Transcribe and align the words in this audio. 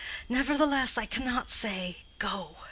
Nevertheless, 0.29 0.97
I 0.97 1.05
cannot 1.05 1.51
say, 1.51 1.97
'Go. 2.17 2.55